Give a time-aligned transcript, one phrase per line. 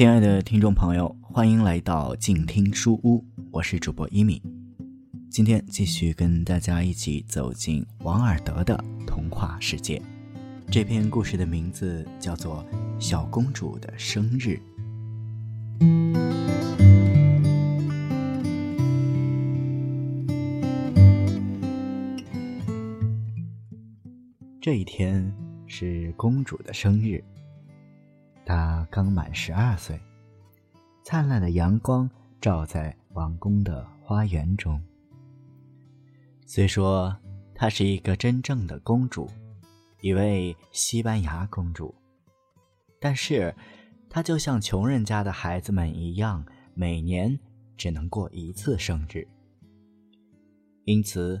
[0.00, 4.40] 亲爱的听众朋友，欢迎来到静听书屋，我是主播一米。
[5.28, 10.00] 今天继续跟大家一起走进王尔德的童话世界。
[10.70, 12.64] 这篇故事的名字叫做
[12.98, 14.58] 《小公主的生日》。
[24.62, 25.30] 这一天
[25.66, 27.22] 是公主的生日。
[28.90, 30.00] 刚满十二岁，
[31.04, 34.82] 灿烂的阳光照在王宫的花园中。
[36.44, 37.16] 虽说
[37.54, 39.30] 她是一个真正的公主，
[40.00, 41.94] 一位西班牙公主，
[43.00, 43.54] 但是
[44.08, 46.44] 她就像穷人家的孩子们一样，
[46.74, 47.38] 每年
[47.76, 49.24] 只能过一次生日。
[50.84, 51.40] 因此，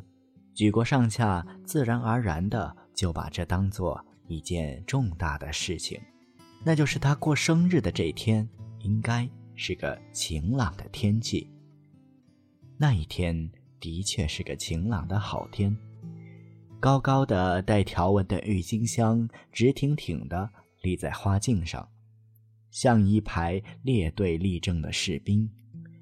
[0.54, 6.00] 举国上下自然而然的就把这当做一件重大的事情。
[6.62, 8.46] 那就是他过生日的这一天，
[8.80, 11.48] 应该是个晴朗的天气。
[12.76, 15.74] 那一天的确是个晴朗的好天，
[16.78, 20.50] 高高的带条纹的郁金香直挺挺地
[20.82, 21.88] 立在花径上，
[22.70, 25.50] 像一排列队立正的士兵，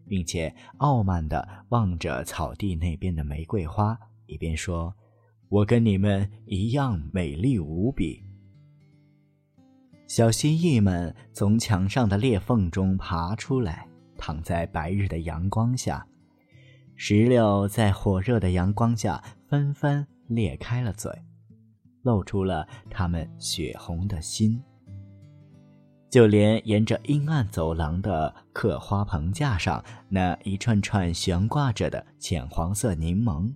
[0.06, 4.94] 并且傲慢地望着草地那边的玫瑰花，一边说
[5.48, 8.24] ：“我跟你们一样美丽无比。”
[10.08, 16.04] 小蜥蜴们从墙上的裂缝中爬出来，躺在白日的阳光下。
[16.96, 21.12] 石榴在火热的阳光下纷纷裂开了嘴，
[22.02, 24.58] 露出了它们血红的心。
[26.08, 33.52] 就连沿着阴暗走廊的刻花棚架上那一串串悬挂着的浅黄色柠檬，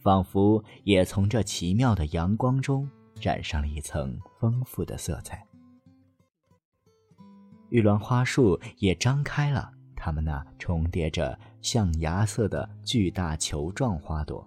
[0.00, 5.46] 仿佛也从这奇妙的阳光中染上了一层丰富的色彩。
[7.72, 14.46] 玉兰花树也张开了，它们那重叠着象牙色的巨大球状花朵，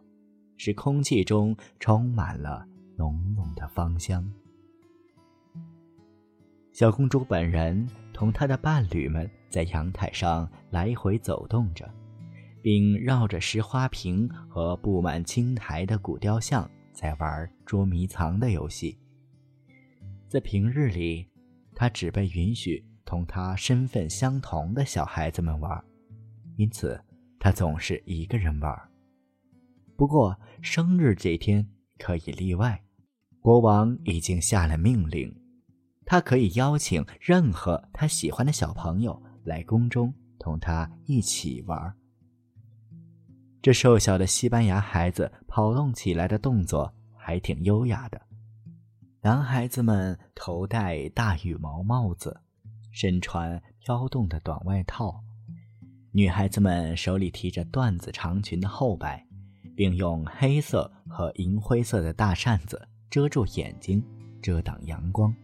[0.57, 2.63] 使空气中充满了
[2.95, 4.23] 浓浓的芳香。
[6.71, 11.91] 小公主本人同她的伴侣们在阳台上来回走动着，
[12.61, 18.95] 并绕着石花瓶和布满青苔的古雕像在玩捉迷藏的游戏。
[20.27, 21.27] 在平日里，
[21.73, 22.85] 她只被允许。
[23.05, 25.85] 同他身份相同的小孩子们玩，
[26.57, 26.99] 因此
[27.39, 28.75] 他总是一个人玩。
[29.95, 31.65] 不过生日这天
[31.99, 32.83] 可以例外，
[33.39, 35.33] 国王已经下了命令，
[36.05, 41.95] 他可以邀请任何他喜欢的小朋友来宫中同他一起玩。
[43.61, 48.21] 这瘦小的西班牙孩子跑动起来的动作还挺优雅的，
[49.21, 52.41] 男孩子们头戴大羽毛帽子。
[52.95, 55.21] 身穿飘动的短外套，
[56.13, 59.21] 女孩子们手里提着缎子长裙的后摆，
[59.75, 64.01] 并用黑色和银灰色的大扇子遮住眼睛，
[64.41, 65.35] 遮挡阳光。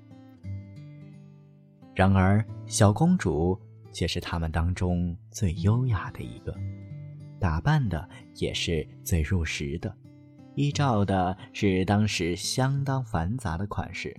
[1.93, 3.59] 然而，小公主
[3.91, 6.55] 却是他们当中最优雅的一个，
[7.37, 9.93] 打扮的也是最入时的，
[10.55, 14.15] 依照的是当时相当繁杂的款式。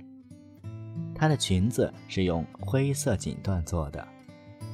[1.22, 4.04] 她的裙子是用灰色锦缎做的，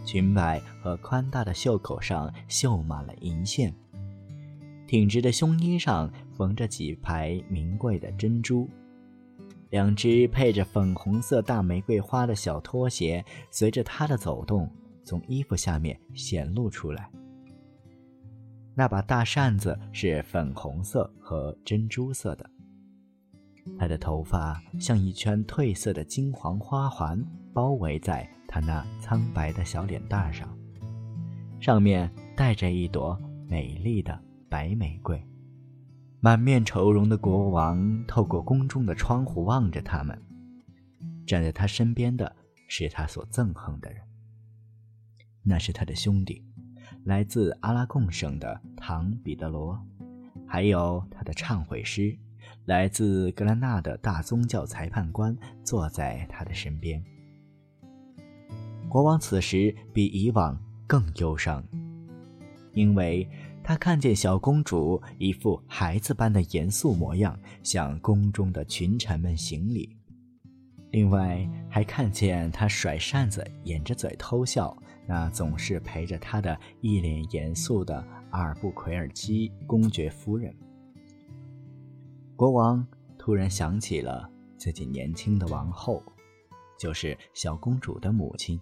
[0.03, 3.71] 裙摆和宽大的袖口上绣满了银线，
[4.87, 8.67] 挺直的胸衣上缝着几排名贵的珍珠，
[9.69, 14.73] 两只配着粉红色大玫瑰花的小拖鞋随着她的走动
[15.05, 17.11] 从衣服下面显露出来。
[18.75, 22.51] 那把大扇子是粉红色和珍珠色的。
[23.77, 27.21] 她的头发像一圈褪色的金黄花环，
[27.53, 30.49] 包围在她那苍白的小脸蛋上，
[31.61, 33.19] 上面戴着一朵
[33.49, 34.17] 美丽的
[34.49, 35.21] 白玫瑰。
[36.21, 40.21] 满面愁容的国王透过宫中的窗户望着他们，
[41.27, 42.35] 站在他身边的
[42.67, 44.03] 是他所憎恨的人，
[45.45, 46.45] 那是他的兄弟，
[47.05, 49.81] 来自阿拉贡省的唐·彼得罗，
[50.45, 52.19] 还有他的忏悔师。
[52.69, 55.35] 来自格兰纳的大宗教裁判官
[55.65, 57.03] 坐在他的身边。
[58.91, 61.65] 国王此时比以往更忧伤，
[62.75, 63.27] 因为
[63.65, 69.97] 他看见小公主一副孩子般的严肃模样，向宫中的群臣们行礼。
[70.91, 74.77] 另外，还看见他甩扇子、掩着嘴偷笑，
[75.07, 80.55] 那总是陪着他的一脸严肃的阿尔布奎尔基公爵夫人。
[82.39, 82.87] 国王
[83.19, 86.01] 突然想起了自己年轻的王后，
[86.79, 88.61] 就是小公主的母亲。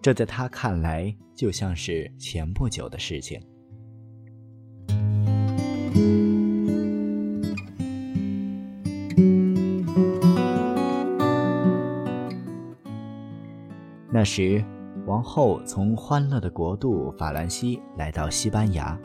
[0.00, 3.38] 这在他看来就像是前不久的事情。
[14.10, 14.64] 那时，
[15.06, 18.98] 王后从欢乐的国度法兰西来到西班牙，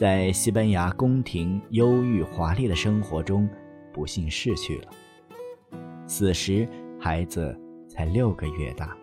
[0.00, 3.46] 在西班牙宫廷忧郁华丽的生活中，
[3.92, 4.84] 不幸逝去了。
[6.06, 6.66] 此时，
[6.98, 7.54] 孩子
[7.86, 8.96] 才六个月大，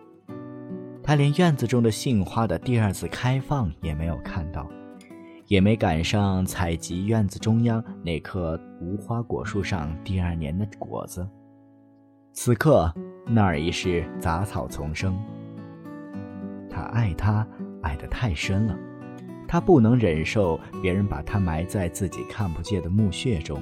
[1.00, 4.68] 他连院子中的杏花的第二次开放也没有看到，
[5.46, 11.24] 也没赶上采集院子中央那棵无花果树上第二年的果子。
[12.32, 12.92] 此刻，
[13.24, 15.16] 那儿已是杂草丛生。
[16.68, 17.46] 他爱她，
[17.82, 18.76] 爱得太深了，
[19.48, 23.60] 他不能忍受别人把他埋在自己看不见的墓穴中。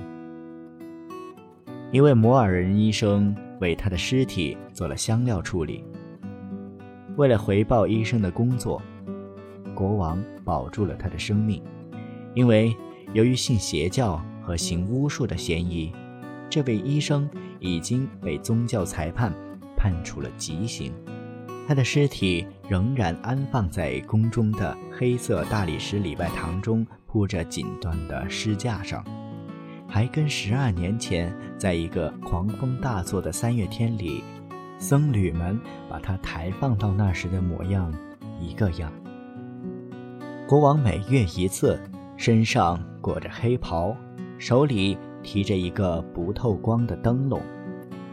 [1.92, 5.82] 一位摩尔人医生为他的尸体做了香料处理。
[7.16, 8.82] 为了回报医生的工作，
[9.74, 11.62] 国王保住了他的生命，
[12.34, 12.76] 因为
[13.14, 15.90] 由于信邪教和行巫术的嫌疑，
[16.50, 17.26] 这位医生。
[17.58, 19.32] 已经被宗教裁判
[19.76, 20.92] 判处了极刑，
[21.66, 29.04] 他的尸体仍然安放在宫中的黑色大理石礼拜堂中铺着锦缎的尸架上，
[29.88, 34.22] 还跟十二年前在一个狂风大作的三月天里，
[34.78, 35.58] 僧侣们
[35.88, 37.92] 把他抬放到那时的模样
[38.40, 38.92] 一个样。
[40.46, 41.80] 国王每月一次，
[42.16, 43.96] 身上裹着黑袍，
[44.38, 44.96] 手里。
[45.22, 47.42] 提着一个不透光的灯笼，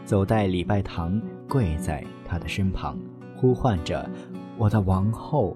[0.04, 2.98] 走在礼拜堂，跪在他的身旁，
[3.44, 4.08] 呼唤着
[4.56, 5.54] ：“我的王后，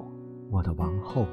[0.51, 1.25] 我的王后。”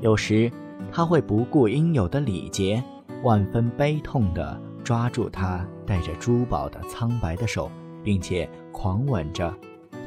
[0.00, 0.50] 有时，
[0.90, 2.82] 他会不顾应有的礼节，
[3.22, 7.70] 万分悲痛地抓住他带着珠宝的苍白的手，
[8.02, 9.54] 并且狂吻着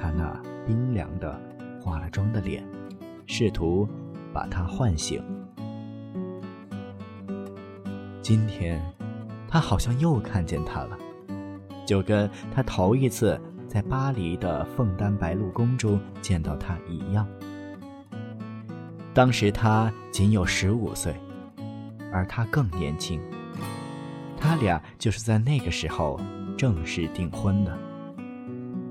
[0.02, 0.36] 他那
[0.66, 1.40] 冰凉的、
[1.80, 2.66] 化了妆的脸，
[3.28, 3.88] 试图
[4.34, 5.24] 把他唤醒。
[8.20, 8.82] 今天，
[9.48, 10.98] 他好像又看见她了，
[11.86, 13.40] 就跟他头一次
[13.76, 17.28] 在巴黎的凤丹白露宫中见到他一样。
[19.14, 21.14] 当时他仅有十五岁，
[22.10, 23.20] 而他更年轻。
[24.38, 26.18] 他俩就是在那个时候
[26.58, 27.78] 正式订婚的。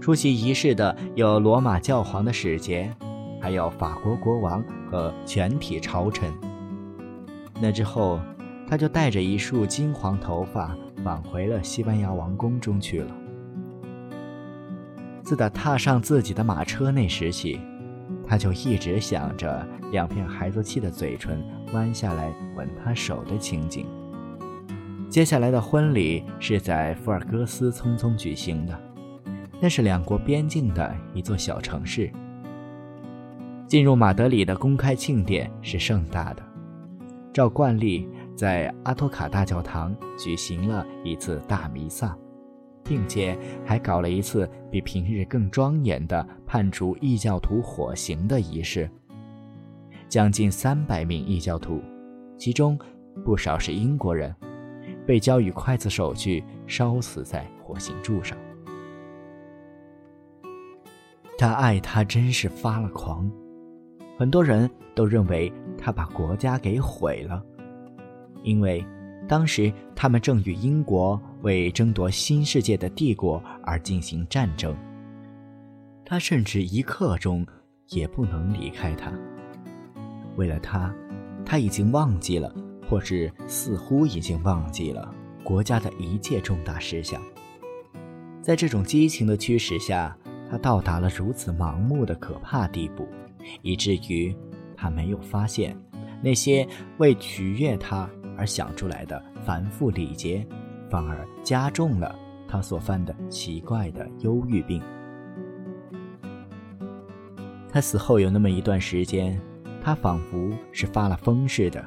[0.03, 2.95] 出席仪式的有罗马教皇的使节，
[3.41, 6.31] 还有法国国王和全体朝臣。
[7.59, 8.21] 那之后。
[8.67, 13.15] 他就带着一束金黄头发返回了西班牙王宫中去了。
[15.25, 17.59] 自打踏上自己的马车那时起，
[18.27, 21.43] 他就一直想着两片孩子气的嘴唇
[21.73, 23.87] 弯下来吻他手的情景。
[25.09, 28.79] 接下来的婚礼是在福尔戈斯匆匆举行的，
[29.61, 32.13] 那是两国边境的一座小城市。
[33.67, 36.43] 进入马德里的公开庆典是盛大的，
[37.33, 38.09] 照惯例。
[38.37, 42.19] 在阿托卡大教堂举行了一次大弥撒，
[42.85, 48.89] 并且还搞了一次比平日更庄严的判处异教徒火刑的仪式。
[50.09, 51.83] 将近三百名异教徒，
[52.37, 52.79] 其中
[53.25, 54.33] 不少是英国人，
[55.07, 58.39] 被交予刽子手去烧死在火刑柱上。
[61.37, 63.29] 他爱他真是发了狂，
[64.17, 67.43] 很多人都认为他把国家给毁了。
[68.45, 68.87] 因为
[69.27, 74.77] 当时他们正与英国为争夺新世界的帝国而进行战争，
[76.05, 77.47] 他甚至一刻钟
[77.89, 79.13] 也不能离开他。
[80.37, 80.95] 为了他，
[81.45, 82.55] 他已经忘记了，
[82.89, 87.21] 或是似乎已经忘记了国家的一切重大事项。
[88.43, 90.15] 在这种激情的驱使下，
[90.51, 93.09] 他到达了如此盲目的可怕地步，
[93.63, 94.37] 以至于
[94.77, 95.75] 他没有发现
[96.23, 98.07] 那些为取悦他。
[98.37, 100.47] 而想出来的繁复礼节，
[100.91, 102.15] 反而加重了
[102.49, 104.83] 他所犯的奇怪的忧郁病。
[107.71, 109.41] 他死后有那么一段时间，
[109.83, 111.85] 他仿佛是发了疯似的。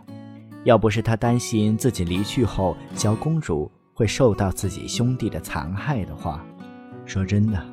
[0.63, 6.45] 要不是他担心自己离去后小公主会受到自己兄弟的残害的话，
[7.05, 7.65] 说真的，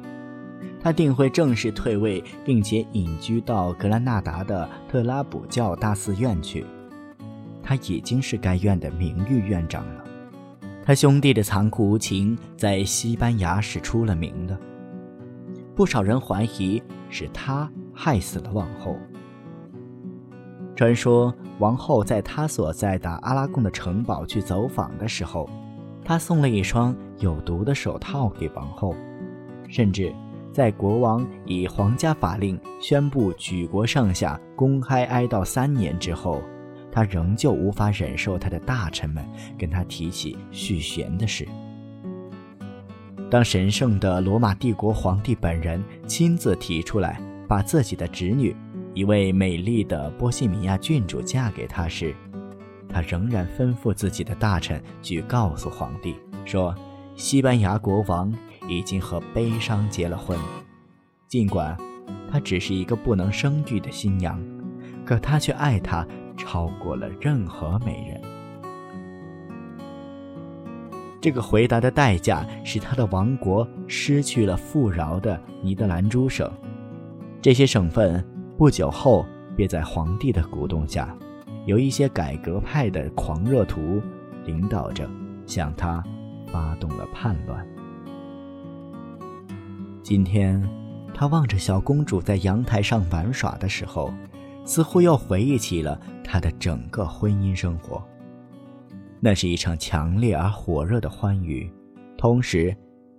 [0.80, 6.64] 他定会正式退位，并且隐居到格兰纳达的特拉卜教大寺院去。
[7.64, 10.04] 他已经是该院的名誉院长了。
[10.84, 14.56] 他兄弟的残酷无情在西班牙是出了名的，
[15.74, 18.96] 不少人怀疑是他害死了王后。
[20.76, 25.48] 传说王后在他所在的阿拉贡的城堡去走访的时候，
[26.04, 28.94] 他送了一双有毒的手套给王后，
[29.68, 30.12] 甚至
[30.52, 36.42] 在国王以皇家法令宣布举国上下公开哀悼三年之后，
[36.94, 39.22] 他仍旧无法忍受他的大臣们
[39.58, 41.46] 跟他提起续弦的事。
[43.28, 48.54] 当神圣的罗马帝国皇帝本人亲自提出来把自己的侄女，
[48.94, 52.14] 一位美丽的波西米亚郡主嫁给他时，
[52.88, 56.74] 他仍然吩咐自己的大臣去告诉皇帝说，
[57.16, 58.32] 西班牙国王。
[58.66, 60.38] 已经和悲伤结了婚，
[61.28, 61.76] 尽管
[62.32, 64.42] 她只是一个不能生育的新娘，
[65.04, 66.02] 可他却爱她
[66.36, 68.20] 超过了任何美人。
[71.20, 76.50] 这个回答的代价是他的王国失去了富饶的尼德兰诸省，
[77.40, 78.22] 这些省份
[78.58, 79.24] 不久后
[79.56, 81.16] 便在皇帝的鼓动下，
[81.64, 84.02] 由一些改革派的狂热徒
[84.44, 85.08] 领导着，
[85.46, 86.04] 向他
[86.52, 87.66] 发动了叛乱。
[90.02, 90.62] 今天，
[91.14, 94.12] 他望着小公主在阳台上玩耍的时候，
[94.64, 98.02] 似乎又回忆起了他的整个婚姻生活。
[99.20, 101.70] 那是一场强烈而火热的欢愉，
[102.18, 102.76] 同时，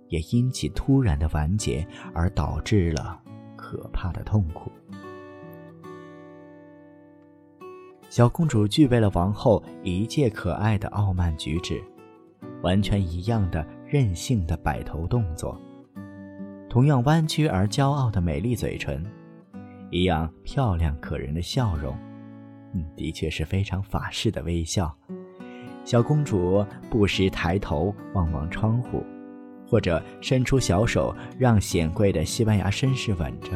[0.08, 3.20] 也因其突然的完结而导致了
[3.56, 4.70] 可怕的痛苦。
[8.08, 11.82] 小公主具备了王后一切可爱的傲慢举止，
[12.62, 15.60] 完全一样的任性的摆头动作。
[16.68, 19.04] 同样弯曲而骄傲的美丽嘴唇，
[19.90, 21.96] 一样漂亮可人的笑容，
[22.74, 24.94] 嗯，的确是非常法式的微笑。
[25.84, 29.04] 小公主不时抬头望望窗户，
[29.68, 33.50] 或者伸出小手让显贵的西班牙绅士吻着。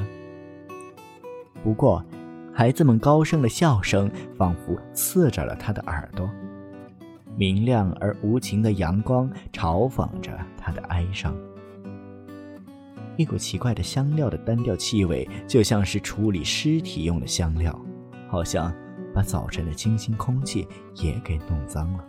[1.63, 2.05] 不过，
[2.53, 6.31] 孩子们高声的笑声仿佛刺着了她的耳朵，
[7.37, 11.35] 明亮而无情的阳光嘲讽着她的哀伤。
[13.21, 17.79] 一股奇怪的香料的单调气味，就像是处理尸体用的香料，
[18.31, 18.75] 好像
[19.15, 22.05] 把早晨的清新空气也给弄脏了。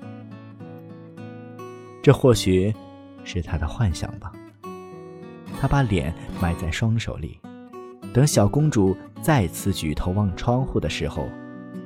[2.02, 2.74] 这或许
[3.26, 4.32] 是他的幻想吧。
[5.60, 7.38] 他把脸埋在双手里，
[8.14, 11.28] 等小公主再次举头望窗户的时候，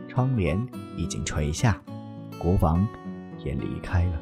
[0.08, 0.56] 窗帘
[0.96, 1.82] 已经垂下，
[2.38, 2.88] 国王
[3.44, 4.22] 也离开了。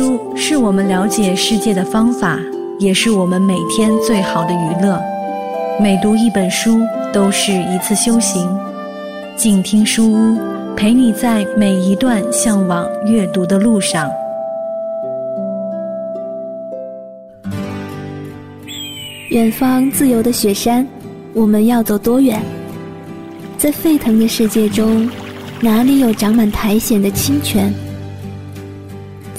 [0.00, 2.38] 书是我们了解世界的方法，
[2.78, 4.98] 也是我们每天最好的娱乐。
[5.78, 6.80] 每读一本书，
[7.12, 8.48] 都是一次修行。
[9.36, 10.38] 静听书屋，
[10.74, 14.10] 陪你在每一段向往阅读的路上。
[19.28, 20.88] 远方自由的雪山，
[21.34, 22.40] 我们要走多远？
[23.58, 25.06] 在沸腾的世界中，
[25.60, 27.70] 哪里有长满苔藓的清泉？